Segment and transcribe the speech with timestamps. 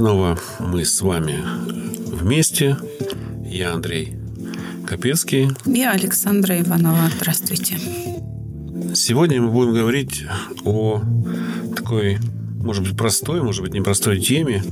[0.00, 1.44] Снова мы с вами
[2.06, 2.78] вместе.
[3.44, 4.16] Я Андрей
[4.86, 5.50] Капецкий.
[5.66, 7.10] Я Александра Иванова.
[7.18, 7.76] Здравствуйте.
[8.94, 10.24] Сегодня мы будем говорить
[10.64, 11.02] о
[11.76, 12.16] такой,
[12.62, 14.64] может быть, простой, может быть, непростой теме,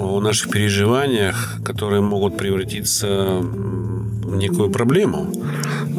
[0.00, 5.32] о наших переживаниях, которые могут превратиться в некую проблему.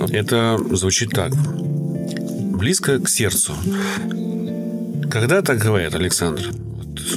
[0.09, 1.31] Это звучит так.
[2.57, 3.53] Близко к сердцу.
[5.09, 6.51] Когда так говорят, Александр?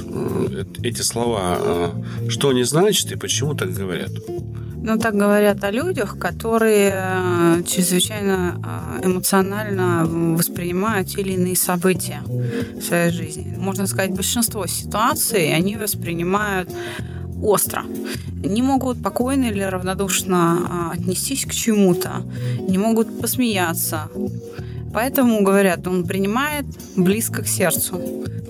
[0.09, 4.11] Э, эти слова, э, что они значат и почему так говорят?
[4.87, 8.61] Ну, так говорят о людях, которые э, чрезвычайно
[9.03, 10.05] эмоционально
[10.37, 13.57] воспринимают те или иные события в своей жизни.
[13.59, 16.69] Можно сказать, большинство ситуаций они воспринимают
[17.43, 17.85] остро.
[18.45, 22.23] Не могут спокойно или равнодушно э, отнестись к чему-то,
[22.69, 24.09] не могут посмеяться.
[24.93, 28.01] Поэтому, говорят, он принимает близко к сердцу.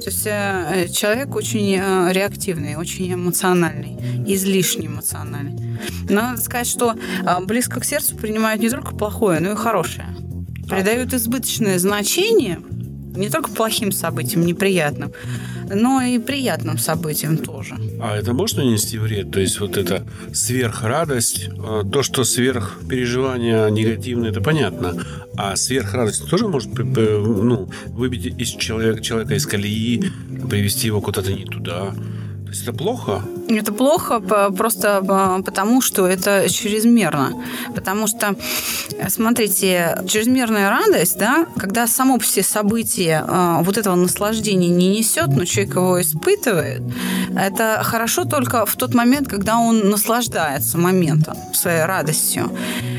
[0.04, 5.78] То есть э, человек очень э, реактивный, очень эмоциональный, излишне эмоциональный.
[6.10, 10.08] Надо сказать, что э, близко к сердцу принимают не только плохое, но и хорошее.
[10.68, 12.60] Придают избыточное значение
[13.16, 15.12] не только плохим событиям, неприятным,
[15.72, 17.74] но и приятным событиям тоже.
[18.04, 19.30] А это может нанести вред?
[19.30, 24.94] То есть вот эта сверхрадость, э, то, что сверхпереживание негативное, это понятно.
[25.38, 30.04] А сверхрадость тоже может ну, выбить из человека, человека из колеи,
[30.50, 31.94] привести его куда-то не туда.
[32.62, 33.22] Это плохо?
[33.48, 35.02] Это плохо просто
[35.44, 37.32] потому, что это чрезмерно.
[37.74, 38.36] Потому что,
[39.08, 45.28] смотрите, чрезмерная радость, да, когда само по себе событие а, вот этого наслаждения не несет,
[45.28, 46.82] но человек его испытывает,
[47.36, 52.50] это хорошо только в тот момент, когда он наслаждается моментом, своей радостью.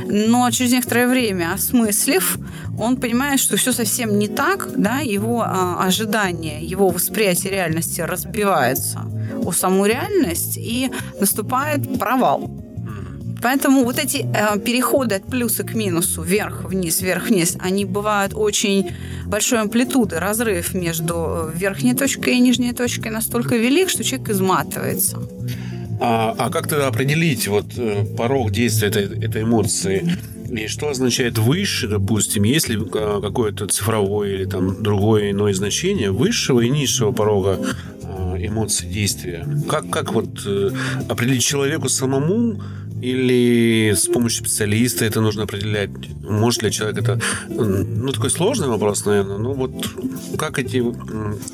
[0.08, 2.38] Но через некоторое время, осмыслив,
[2.78, 9.02] он понимает, что все совсем не так, да, его а, ожидания, его восприятие реальности разбивается
[9.45, 12.50] о саму реальность, и наступает провал.
[13.41, 18.89] Поэтому вот эти э, переходы от плюса к минусу, вверх-вниз, вверх-вниз, они бывают очень
[19.28, 20.19] большой амплитуды.
[20.19, 25.19] Разрыв между э, верхней точкой и нижней точкой настолько велик, что человек изматывается.
[26.01, 30.17] А, а как тогда определить вот э, порог действия этой, этой эмоции?
[30.50, 36.61] И что означает выше, допустим, если э, какое-то цифровое или там другое иное значение высшего
[36.61, 37.59] и низшего порога
[38.38, 39.47] эмоций, действия.
[39.69, 40.69] Как, как вот э,
[41.09, 42.62] определить человеку самому
[43.01, 45.90] или с помощью специалиста это нужно определять?
[46.22, 47.19] Может ли человек это...
[47.50, 49.38] Ну, такой сложный вопрос, наверное.
[49.38, 49.72] Ну, вот
[50.38, 50.84] как эти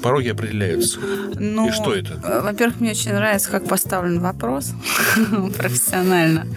[0.02, 1.00] пороги определяются?
[1.40, 2.20] Ну, И что это?
[2.24, 4.74] Э, во-первых, мне очень нравится, как поставлен вопрос
[5.58, 6.48] профессионально.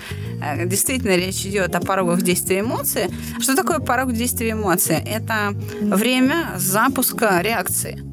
[0.43, 3.07] Э, действительно, речь идет о порогах действия эмоций.
[3.41, 4.97] Что такое порог действия эмоций?
[4.97, 8.04] Это время запуска реакции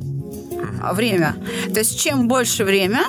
[0.93, 1.35] время.
[1.73, 3.01] То есть чем больше время,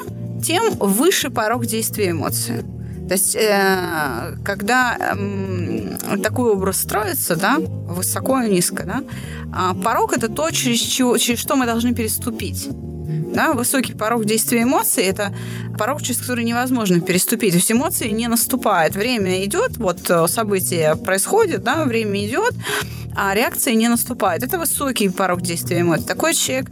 [0.43, 2.63] тем выше порог действия эмоций.
[3.09, 9.03] То есть, э, когда э, такой образ строится, да, высоко и низко, да,
[9.53, 12.69] а порог это то, через, чего, через что мы должны переступить.
[13.35, 15.35] Да, высокий порог действия эмоций– это
[15.79, 17.51] порог, через который невозможно переступить.
[17.51, 18.95] То есть эмоции не наступают.
[18.95, 22.55] Время идет, вот э, событие происходит, да, время идет,
[23.15, 24.43] а реакция не наступает.
[24.43, 26.07] Это высокий порог действия эмоций.
[26.07, 26.71] Такой человек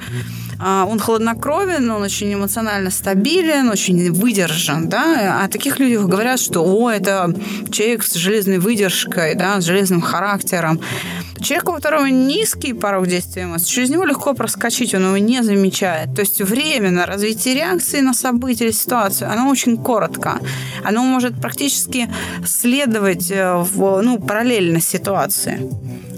[0.61, 6.91] он хладнокровен, он очень эмоционально стабилен, очень выдержан, да, а таких людях говорят, что, о,
[6.91, 7.35] это
[7.71, 10.81] человек с железной выдержкой, да, с железным характером.
[11.43, 16.15] Человек, у которого низкий порог действия эмоций, через него легко проскочить, он его не замечает.
[16.15, 20.39] То есть время на развитие реакции на события или ситуацию, оно очень коротко.
[20.85, 22.09] Оно может практически
[22.45, 25.71] следовать э, в, ну, параллельно ситуации.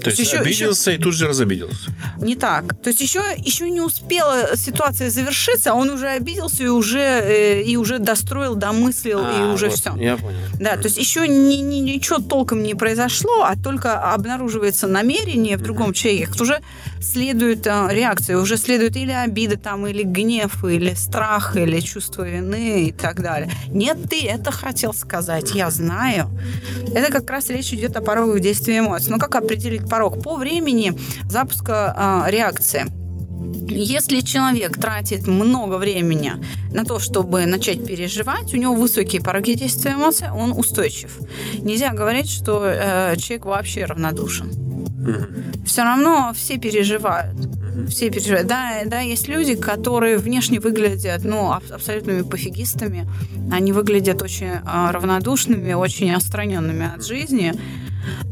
[0.03, 0.99] То есть, еще, обиделся еще...
[0.99, 1.91] и тут же разобиделся.
[2.19, 2.75] Не так.
[2.81, 7.61] То есть еще, еще не успела ситуация завершиться, а он уже обиделся и уже, э,
[7.61, 9.95] и уже достроил, домыслил, а, и уже вот, все.
[9.95, 10.37] Я понял.
[10.59, 15.12] Да, то есть еще ни, ни, ничего толком не произошло, а только обнаруживается намерение
[15.57, 16.61] в другом человеке, уже
[17.01, 22.85] следует э, реакция, уже следует или обида там, или гнев, или страх, или чувство вины
[22.85, 23.51] и так далее.
[23.67, 26.29] Нет, ты это хотел сказать, я знаю.
[26.93, 29.11] Это как раз речь идет о пороговых действиях эмоций.
[29.11, 30.23] Но как определить порог?
[30.23, 30.97] По времени
[31.29, 32.85] запуска э, реакции.
[33.65, 36.33] Если человек тратит много времени
[36.71, 41.17] на то, чтобы начать переживать, у него высокие пороги действия эмоций, он устойчив.
[41.59, 44.72] Нельзя говорить, что э, человек вообще равнодушен.
[45.65, 47.35] Все равно все переживают.
[47.89, 48.47] Все переживают.
[48.47, 53.07] Да, да, есть люди, которые внешне выглядят ну, абсолютными пофигистами.
[53.51, 54.61] Они выглядят очень э,
[54.91, 57.53] равнодушными, очень отстраненными от жизни.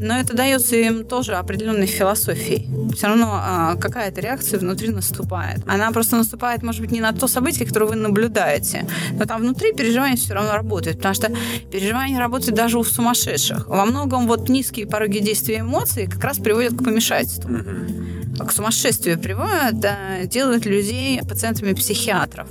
[0.00, 2.68] Но это дается им тоже определенной философией.
[2.94, 5.60] Все равно а, какая-то реакция внутри наступает.
[5.66, 9.72] Она просто наступает, может быть, не на то событие, которое вы наблюдаете, но там внутри
[9.72, 11.32] переживание все равно работает, потому что
[11.70, 13.68] переживание работает даже у сумасшедших.
[13.68, 17.50] Во многом вот низкие пороги действия эмоций как раз приводят к помешательству.
[18.38, 22.48] К сумасшествию приводят, да, делают людей пациентами психиатров.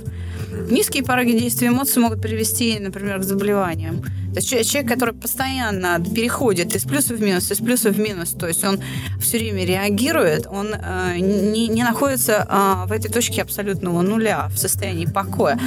[0.70, 4.02] Низкие пороги действия эмоций могут привести, например, к заболеваниям.
[4.34, 8.48] То есть человек, который постоянно переходит из плюса в минус, из плюса в минус, то
[8.48, 8.80] есть он
[9.20, 14.58] все время реагирует, он э, не, не находится э, в этой точке абсолютного нуля, в
[14.58, 15.58] состоянии покоя.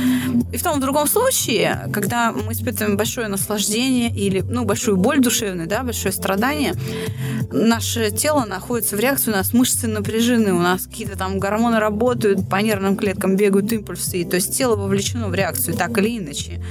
[0.51, 5.19] И в том в другом случае, когда мы испытываем большое наслаждение или ну, большую боль
[5.19, 6.73] душевную, да, большое страдание,
[7.51, 12.49] наше тело находится в реакции, у нас мышцы напряжены, у нас какие-то там гормоны работают,
[12.49, 16.61] по нервным клеткам бегают импульсы, то есть тело вовлечено в реакцию так или иначе.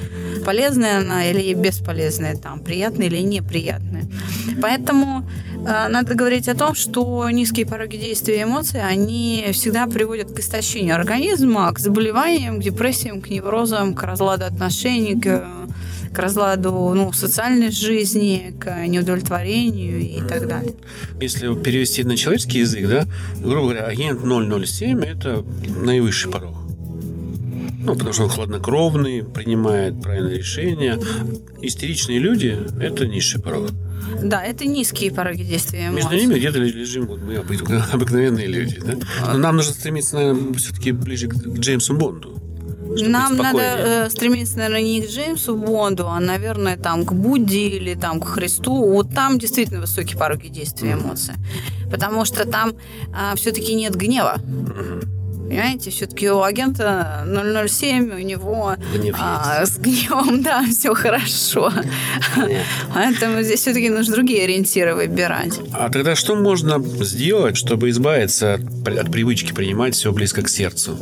[0.44, 4.06] Полезная она или бесполезная, там, приятная или неприятная.
[4.60, 10.38] Поэтому э, надо говорить о том, что низкие пороги действия эмоций, они всегда приводят к
[10.40, 15.44] истощению организма, к заболеваниям, к депрессиям, к неврозам, к разладу отношений, к
[16.12, 20.74] к разладу ну, социальной жизни, к неудовлетворению и так далее.
[21.20, 23.04] Если перевести на человеческий язык, да,
[23.40, 26.63] грубо говоря, агент 007– это наивысший порог.
[27.84, 30.98] Ну, потому что он хладнокровный, принимает правильные решения.
[31.60, 33.70] Истеричные люди– это низший порог.
[34.22, 36.10] Да, это низкие пороги действия эмоций.
[36.10, 37.36] Между ними где-то лежим вот мы
[37.92, 38.80] обыкновенные люди.
[38.80, 38.94] Да?
[39.32, 42.40] Но нам нужно стремиться, наверное, все-таки ближе к Джеймсу Бонду.
[42.96, 47.94] Нам надо э, стремиться, наверное, не к Джеймсу Бонду, а, наверное, там к Будде или
[47.94, 48.72] там к Христу.
[48.72, 51.34] Вот там действительно высокие пороги действия эмоций.
[51.90, 52.74] Потому что там
[53.08, 54.38] э, все-таки нет гнева.
[55.48, 57.24] Понимаете, все-таки у агента
[57.68, 58.76] 007 у него
[59.18, 61.70] а, с гневом, да, все хорошо.
[62.94, 65.60] Поэтому здесь все-таки нужно другие ориентиры выбирать.
[65.72, 70.98] А тогда что можно сделать, чтобы избавиться от, от привычки принимать все близко к сердцу?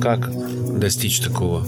[0.00, 0.30] Как
[0.78, 1.66] достичь такого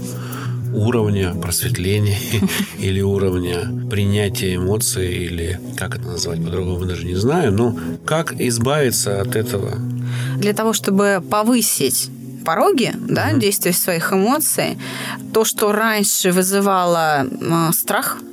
[0.75, 2.17] уровня просветления
[2.79, 7.51] или уровня принятия эмоций, или как это назвать по-другому, даже не знаю.
[7.51, 7.75] Но
[8.05, 9.75] как избавиться от этого?
[10.37, 12.09] Для того, чтобы повысить
[12.45, 13.39] пороги да, mm-hmm.
[13.39, 14.77] действия своих эмоций,
[15.33, 18.17] то, что раньше вызывало э, страх–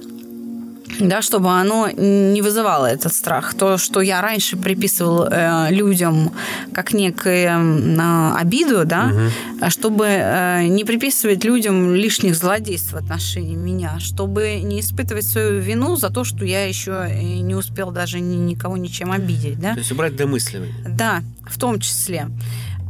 [1.00, 3.54] да, чтобы оно не вызывало этот страх.
[3.54, 6.32] То, что я раньше приписывал э, людям
[6.72, 9.70] как некую э, обиду, да, угу.
[9.70, 15.96] чтобы э, не приписывать людям лишних злодейств в отношении меня, чтобы не испытывать свою вину
[15.96, 17.08] за то, что я еще
[17.42, 19.72] не успел даже ни, никого ничем обидеть, да.
[19.72, 20.74] То есть убрать домысливание.
[20.86, 22.28] Да, в том числе.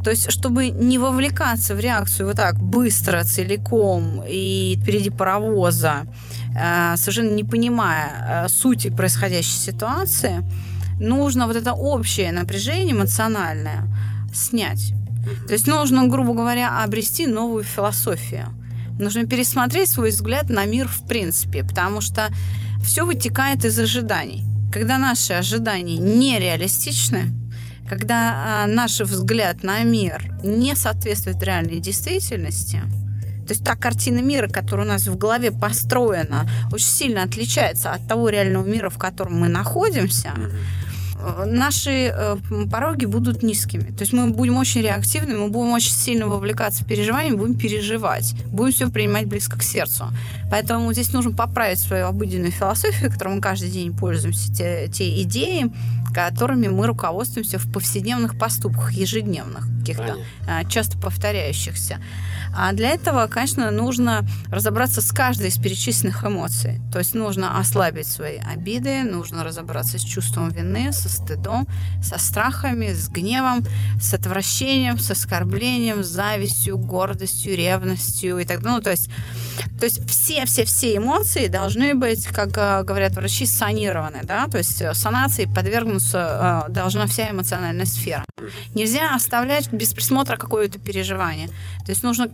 [0.03, 6.05] То есть, чтобы не вовлекаться в реакцию вот так быстро, целиком и впереди паровоза,
[6.97, 10.43] совершенно не понимая э, сути происходящей ситуации,
[10.99, 13.87] нужно вот это общее напряжение эмоциональное
[14.33, 14.93] снять.
[15.47, 18.47] То есть нужно, грубо говоря, обрести новую философию.
[18.99, 22.29] Нужно пересмотреть свой взгляд на мир в принципе, потому что
[22.83, 24.43] все вытекает из ожиданий.
[24.71, 27.31] Когда наши ожидания нереалистичны,
[27.89, 32.81] когда а, наш взгляд на мир не соответствует реальной действительности–
[33.43, 38.07] то есть та картина мира, которая у нас в голове построена, очень сильно отличается от
[38.07, 40.33] того реального мира, в котором мы находимся
[41.45, 42.37] наши э,
[42.71, 43.91] пороги будут низкими.
[43.91, 48.35] То есть мы будем очень реактивны, мы будем очень сильно вовлекаться в переживания, будем переживать,
[48.47, 50.07] будем все принимать близко к сердцу.
[50.51, 55.71] Поэтому здесь нужно поправить свою обыденную философию, которой мы каждый день пользуемся, те, те идеи,
[56.13, 60.17] которыми мы руководствуемся в повседневных поступках, ежедневных, каких-то
[60.47, 61.99] а, часто повторяющихся.
[62.55, 66.79] А для этого, конечно, нужно разобраться с каждой из перечисленных эмоций.
[66.91, 71.67] То есть нужно ослабить свои обиды, нужно разобраться с чувством вины, со стыдом,
[72.03, 73.65] со страхами, с гневом,
[73.99, 78.77] с отвращением, с оскорблением, с завистью, гордостью, ревностью и так далее.
[78.77, 79.09] Ну, то есть,
[79.79, 84.93] то есть все-все-все эмоции должны быть, как э, говорят врачи, санированы, да, то есть э,
[84.93, 88.25] санации подвергнуться э, должна вся эмоциональная сфера.
[88.75, 91.47] Нельзя оставлять без присмотра какое-то переживание.
[91.85, 92.29] То есть нужно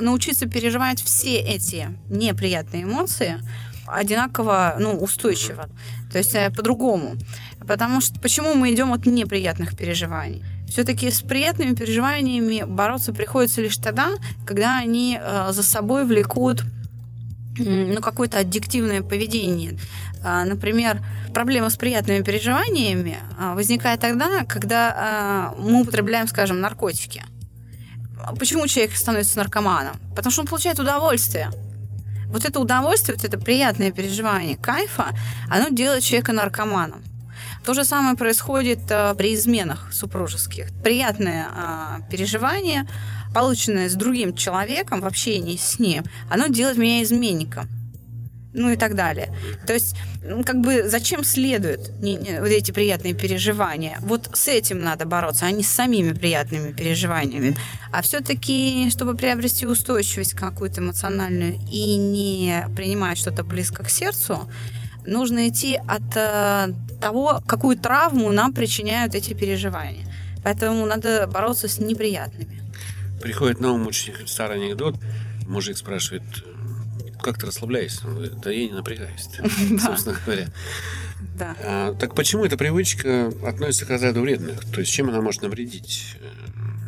[0.00, 3.40] научиться переживать все эти неприятные эмоции
[3.86, 5.68] одинаково, ну, устойчиво.
[6.12, 7.16] То есть по-другому.
[7.66, 10.42] Потому что почему мы идем от неприятных переживаний?
[10.68, 14.08] Все-таки с приятными переживаниями бороться приходится лишь тогда,
[14.46, 16.62] когда они э, за собой влекут
[17.58, 19.78] ну, какое-то аддиктивное поведение.
[20.24, 21.00] А, например,
[21.34, 27.24] проблема с приятными переживаниями а, возникает тогда, когда а, мы употребляем, скажем, наркотики.
[28.38, 29.96] Почему человек становится наркоманом?
[30.14, 31.50] Потому что он получает удовольствие.
[32.28, 35.08] Вот это удовольствие, вот это приятное переживание кайфа,
[35.50, 37.02] оно делает человека наркоманом.
[37.64, 38.80] То же самое происходит
[39.18, 40.68] при изменах супружеских.
[40.82, 41.46] Приятное
[42.10, 42.86] переживание,
[43.34, 47.68] полученное с другим человеком в общении с ним, оно делает меня изменником
[48.54, 49.34] ну и так далее.
[49.66, 49.96] То есть,
[50.44, 53.98] как бы, зачем следуют вот эти приятные переживания?
[54.00, 57.56] Вот с этим надо бороться, а не с самими приятными переживаниями.
[57.92, 64.48] А все-таки, чтобы приобрести устойчивость какую-то эмоциональную и не принимать что-то близко к сердцу,
[65.06, 70.06] нужно идти от э, того, какую травму нам причиняют эти переживания.
[70.44, 72.60] Поэтому надо бороться с неприятными.
[73.20, 74.96] Приходит на ум очень старый анекдот.
[75.46, 76.22] Мужик спрашивает,
[77.22, 78.06] как ты расслабляешься?
[78.42, 79.28] Да я не напрягаюсь,
[79.80, 80.48] собственно говоря.
[81.36, 81.56] Да.
[81.60, 84.64] А, так почему эта привычка относится к разряду вредных?
[84.72, 86.16] То есть чем она может навредить?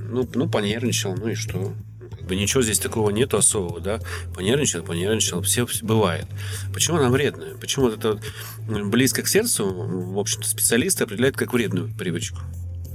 [0.09, 1.73] Ну, ну понервничал, ну и что?
[2.11, 4.01] Как бы ничего здесь такого нету особого, да?
[4.35, 6.27] Понервничал, понервничал, все бывает.
[6.73, 7.55] Почему она вредная?
[7.57, 8.21] Почему вот это
[8.69, 12.39] близко к сердцу, в общем-то, специалисты определяют как вредную привычку?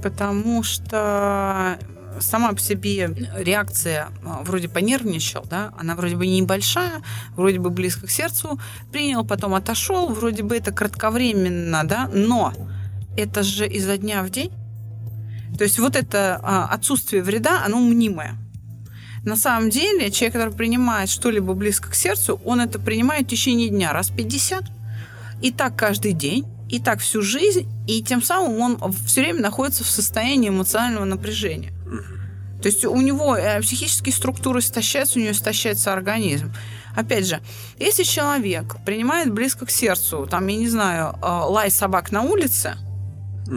[0.02, 1.78] Потому что
[2.18, 7.02] сама по себе реакция а, вроде понервничал, да, она вроде бы небольшая,
[7.36, 8.58] вроде бы близко к сердцу,
[8.92, 12.52] принял, потом отошел, вроде бы это кратковременно, да, но
[13.16, 14.52] это же изо дня в день.
[15.56, 18.36] То есть вот это а, отсутствие вреда, оно мнимое.
[19.24, 23.68] На самом деле, человек, который принимает что-либо близко к сердцу, он это принимает в течение
[23.68, 24.64] дня раз 50,
[25.42, 29.82] и так каждый день, и так всю жизнь, и тем самым он все время находится
[29.82, 31.72] в состоянии эмоционального напряжения.
[32.62, 36.52] То есть у него э, психические структуры истощаются, у него истощается организм.
[36.94, 37.40] Опять же,
[37.78, 42.76] если человек принимает близко к сердцу, там, я не знаю, э, лай собак на улице,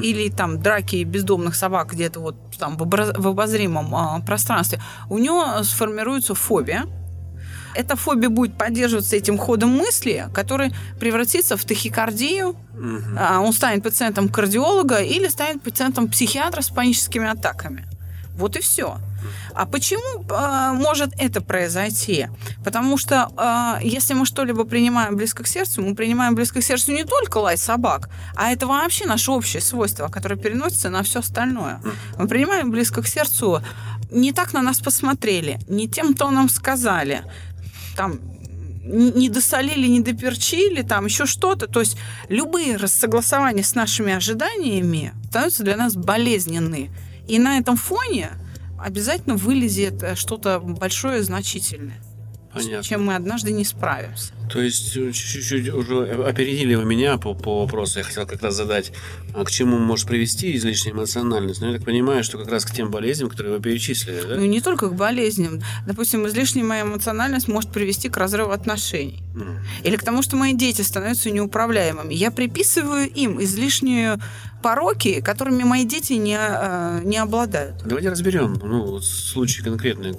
[0.02, 6.34] или там драки бездомных собак где-то вот там в обозримом э, пространстве, у него сформируется
[6.34, 6.86] фобия,
[7.76, 12.50] эта фобия будет поддерживаться этим ходом мысли, который превратится в тахикардию.
[12.50, 13.20] Угу.
[13.42, 17.86] Он станет пациентом кардиолога или станет пациентом психиатра с паническими атаками.
[18.36, 18.98] Вот и все.
[19.54, 22.28] А почему э, может это произойти?
[22.64, 26.92] Потому что э, если мы что-либо принимаем близко к сердцу, мы принимаем близко к сердцу
[26.94, 31.80] не только лай собак, а это вообще наше общее свойство, которое переносится на все остальное.
[32.18, 33.62] Мы принимаем близко к сердцу
[34.14, 37.24] не так на нас посмотрели, не тем, кто нам сказали,
[37.96, 38.20] там
[38.84, 41.68] не досолили, не доперчили, там еще что-то.
[41.68, 41.98] То есть
[42.28, 46.90] любые рассогласования с нашими ожиданиями становятся для нас болезненны.
[47.28, 48.32] И на этом фоне
[48.78, 52.02] обязательно вылезет э, что-то большое, значительное.
[52.54, 52.84] Понятно.
[52.84, 54.34] чем мы однажды не справимся.
[54.54, 57.98] То есть э, чуть-чуть уже опередили вы меня по, по вопросу.
[57.98, 58.92] Я хотел как раз задать,
[59.34, 61.60] а к чему может привести излишняя эмоциональность.
[61.60, 64.36] Но я так понимаю, что как раз к тем болезням, которые вы перечислили, да?
[64.36, 65.60] Ну, не только к болезням.
[65.88, 69.24] Допустим, излишняя моя эмоциональность может привести к разрыву отношений.
[69.34, 69.58] Mm.
[69.86, 72.14] Или к тому, что мои дети становятся неуправляемыми.
[72.14, 74.20] Я приписываю им излишнюю
[74.64, 77.84] пороки, которыми мои дети не, э, не обладают.
[77.86, 80.16] Давайте разберем ну, случай конкретный.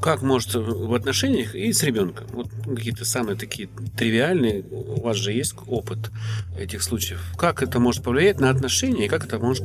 [0.00, 2.26] Как может в отношениях и с ребенком?
[2.32, 6.10] Вот какие-то самые такие тривиальные, у вас же есть опыт
[6.58, 7.22] этих случаев.
[7.36, 9.64] Как это может повлиять на отношения и как это может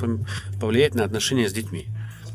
[0.59, 1.87] повлиять на отношения с детьми?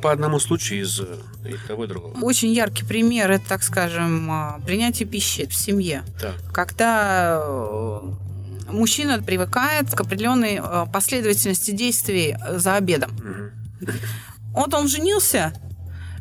[0.05, 2.15] по одному случаю из и того и другого.
[2.21, 6.03] Очень яркий пример это, так скажем, э, принятие пищи в семье.
[6.21, 6.35] Так.
[6.53, 8.01] Когда э,
[8.71, 13.13] мужчина привыкает к определенной э, последовательности действий за обедом.
[14.53, 15.55] Вот он женился,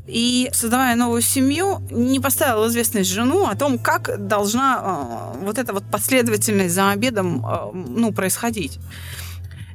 [0.05, 5.73] и, создавая новую семью, не поставил известность жену о том, как должна э, вот эта
[5.73, 8.79] вот последовательность за обедом э, ну, происходить.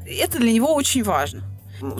[0.07, 1.43] Это для него очень важно.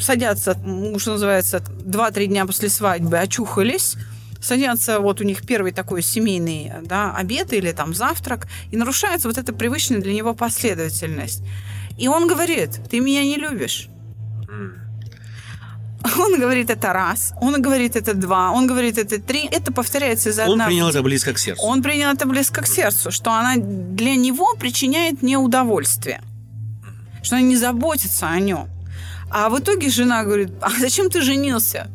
[0.01, 0.59] Садятся,
[0.99, 3.97] что называется, 2-3 дня после свадьбы, очухались,
[4.41, 9.39] садятся, вот у них первый такой семейный да, обед или там завтрак, и нарушается вот
[9.39, 11.43] эта привычная для него последовательность.
[11.97, 13.89] И он говорит, ты меня не любишь.
[16.19, 19.49] Он говорит это раз, он говорит это два, он говорит это три.
[19.51, 21.63] Это повторяется за Он принял это близко к сердцу.
[21.63, 26.21] Он принял это близко к сердцу, что она для него причиняет неудовольствие,
[27.23, 28.69] что она не заботится о нем.
[29.31, 31.89] А в итоге жена говорит, а зачем ты женился?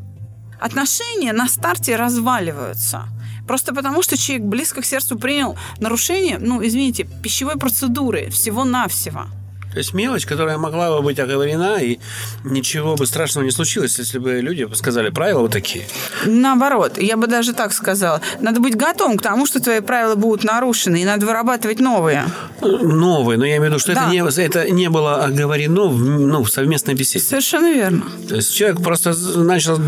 [0.63, 3.07] отношения на старте разваливаются.
[3.47, 9.25] Просто потому, что человек близко к сердцу принял нарушение, ну, извините, пищевой процедуры всего-навсего.
[9.73, 11.99] То есть мелочь, которая могла бы быть оговорена, и
[12.43, 15.85] ничего бы страшного не случилось, если бы люди сказали правила вот такие.
[16.25, 18.21] Наоборот, я бы даже так сказала.
[18.39, 22.25] Надо быть готовым к тому, что твои правила будут нарушены, и надо вырабатывать новые.
[22.61, 24.03] Новые, но я имею в виду, что Да.
[24.03, 27.25] это, не, это не было оговорено в, ну, в совместной беседе.
[27.25, 28.03] Совершенно верно.
[28.29, 29.79] То есть человек просто начал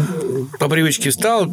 [0.59, 1.51] по привычке встал,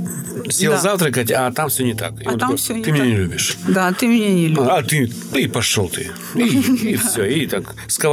[0.51, 0.79] сел Да.
[0.81, 2.12] завтракать, а там все не так.
[2.21, 3.11] И А там такой, всё не ты меня так».
[3.12, 3.57] не любишь.
[3.69, 4.67] Да, ты меня не любишь.
[4.69, 6.11] А ты, и пошел ты.
[6.35, 7.25] И, все.
[7.25, 7.65] И так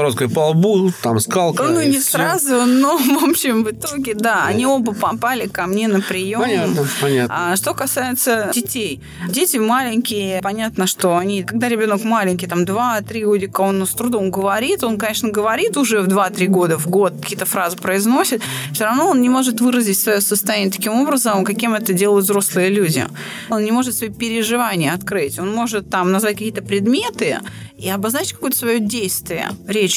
[0.09, 1.63] сковородкой по лбу, там скалка.
[1.63, 2.11] Ну, не всё.
[2.11, 6.41] сразу, но, в общем, в итоге, да, они оба попали ко мне на прием.
[6.41, 7.51] Понятно, понятно.
[7.51, 9.01] А что касается детей.
[9.27, 14.83] Дети маленькие, понятно, что они, когда ребенок маленький, там 2-3 годика, он с трудом говорит,
[14.83, 18.41] он, конечно, говорит уже в 2-3 года, в год какие-то фразы произносит,
[18.73, 23.07] все равно он не может выразить свое состояние таким образом, каким это делают взрослые люди.
[23.49, 25.39] Он не может свои переживания открыть.
[25.39, 27.39] Он может там назвать какие-то предметы
[27.77, 29.49] и обозначить какое-то свое действие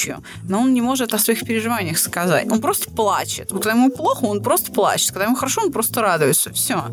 [0.03, 2.51] речью, но он не может о своих переживаниях сказать.
[2.51, 3.49] Он просто плачет.
[3.51, 5.13] Когда ему плохо, он просто плачет.
[5.13, 6.51] Когда ему хорошо, он просто радуется.
[6.51, 6.85] Все.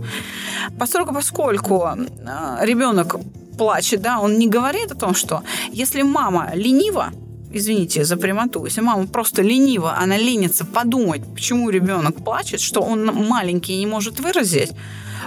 [0.80, 3.16] Поскольку, поскольку э, ребенок
[3.58, 7.12] плачет, да, он не говорит о том, что если мама ленива,
[7.54, 13.06] извините за прямоту, если мама просто ленива, она ленится подумать, почему ребенок плачет, что он
[13.06, 14.72] маленький и не может выразить,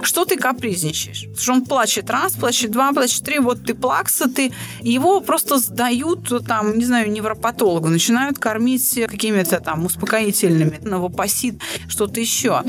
[0.05, 1.21] что ты капризничаешь?
[1.21, 4.51] Потому что он плачет раз, плачет два, плачет три, вот ты плакса, ты...
[4.81, 11.55] Его просто сдают, там, не знаю, невропатологу, начинают кормить какими-то там успокоительными, новопосит,
[11.87, 12.63] что-то еще.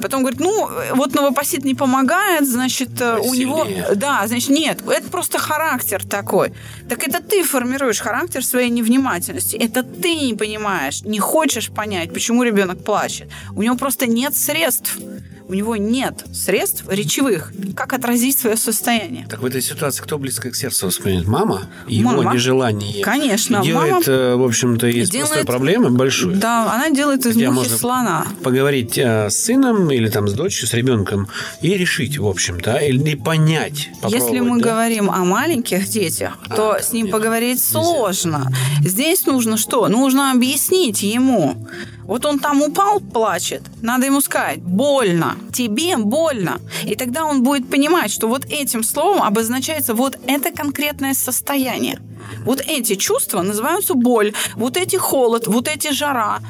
[0.00, 3.66] Потом говорит, ну, вот новопосит не помогает, значит, э, у него...
[3.94, 6.52] Да, значит, нет, это просто характер такой.
[6.88, 9.56] Так это ты формируешь характер своей невнимательности.
[9.56, 13.30] Это ты не понимаешь, не хочешь понять, почему ребенок плачет.
[13.54, 14.98] У него просто нет средств.
[15.46, 19.26] У него нет средств речевых, как отразить свое состояние.
[19.28, 21.26] Так в этой ситуации кто близко к сердцу воспринят?
[21.26, 21.68] Мама?
[21.86, 22.32] Его Мама.
[22.34, 23.02] нежелание.
[23.04, 26.36] Конечно, И делает, мама э, в общем-то, из делает- простой проблемы большую.
[26.36, 28.26] Да, она делает из Хотя мухи слона.
[28.42, 31.28] Поговорить э, с сыном или там с дочерью, с ребенком
[31.60, 33.90] и решить, в общем-то, или понять.
[34.08, 34.70] Если мы да?
[34.70, 38.50] говорим о маленьких детях, то А, с ним нет, поговорить сложно.
[38.82, 39.88] Здесь нужно что?
[39.88, 41.68] Нужно объяснить ему.
[42.04, 43.62] Вот он там упал, плачет.
[43.80, 45.33] Надо ему сказать, больно.
[45.52, 46.60] Тебе больно.
[46.84, 51.98] И тогда он будет понимать, что вот этим словом обозначается вот это конкретное состояние.
[52.44, 54.32] Вот эти чувства называются боль.
[54.56, 56.40] Вот эти холод, вот эти жара,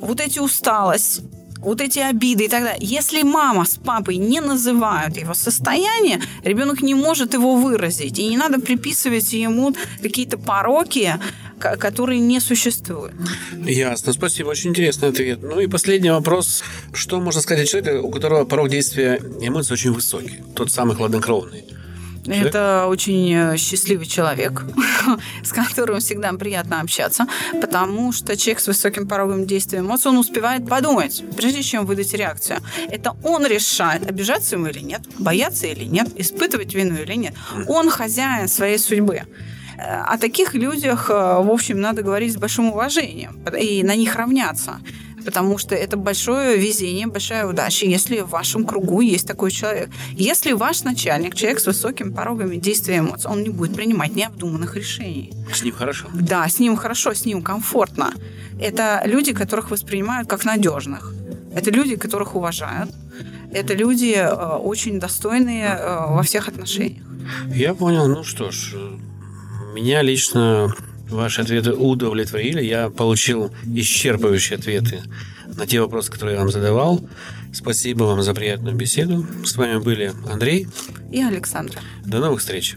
[0.00, 1.22] вот эти усталость
[1.62, 2.78] вот эти обиды и так далее.
[2.80, 8.18] Если мама с папой не называют его состояние, ребенок не может его выразить.
[8.18, 11.20] И не надо приписывать ему какие-то пороки,
[11.60, 13.14] которые не существуют.
[13.52, 15.40] Ясно, спасибо, очень интересный ответ.
[15.42, 16.62] Ну и последний вопрос.
[16.92, 20.42] Что можно сказать о человеке, у которого порог действия эмоций очень высокий?
[20.54, 21.64] Тот самый хладнокровный.
[22.26, 24.62] Это очень э, счастливый человек,
[25.42, 27.26] с которым всегда приятно общаться,
[27.60, 32.58] потому что человек с высоким порогом действия эмоций, он успевает подумать, прежде чем выдать реакцию.
[32.88, 37.34] Это он решает, обижаться ему или нет, бояться или нет, испытывать вину или нет.
[37.66, 39.22] Он хозяин своей судьбы.
[39.80, 44.80] О таких людях, э, в общем, надо говорить с большим уважением и на них равняться.
[45.24, 49.90] Потому что это большое везение, большая удача, если в вашем кругу есть такой человек.
[50.12, 55.32] Если ваш начальник, человек с высокими порогами действия эмоций, он не будет принимать необдуманных решений.
[55.52, 56.08] С ним хорошо.
[56.14, 58.12] Да, с ним хорошо, с ним комфортно.
[58.60, 61.12] Это люди, которых воспринимают как надежных.
[61.54, 62.90] Это люди, которых уважают.
[63.52, 67.04] Это люди э, очень достойные э, во всех отношениях.
[67.48, 68.06] Я понял.
[68.08, 68.74] Ну что ж,
[69.72, 70.74] меня лично
[71.08, 72.62] ваши ответы удовлетворили.
[72.62, 75.02] Я получил исчерпывающие ответы
[75.56, 77.00] на те вопросы, которые я вам задавал.
[77.52, 79.26] Спасибо вам за приятную беседу.
[79.44, 80.68] С вами были Андрей.
[81.10, 81.80] И Александра.
[82.04, 82.76] До новых встреч.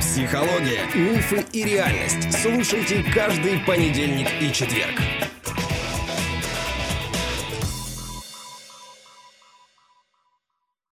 [0.00, 2.40] Психология, мифы и реальность.
[2.42, 5.00] Слушайте каждый понедельник и четверг.